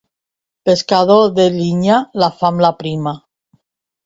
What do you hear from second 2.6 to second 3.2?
l'aprima.